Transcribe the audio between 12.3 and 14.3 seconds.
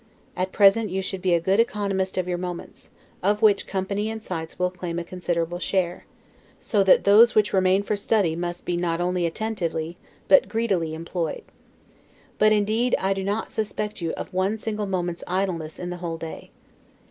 But indeed I do not suspect you